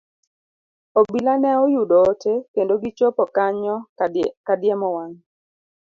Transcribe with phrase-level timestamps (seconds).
[0.99, 3.75] Obila ne oyudo ote, kendo gichopo kanyo
[4.47, 5.17] ka diemo wang'.